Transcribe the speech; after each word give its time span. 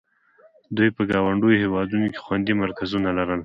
دوی 0.75 0.89
په 0.97 1.01
ګاونډیو 1.11 1.61
هېوادونو 1.63 2.05
کې 2.13 2.19
خوندي 2.25 2.53
مرکزونه 2.63 3.09
لرل. 3.17 3.39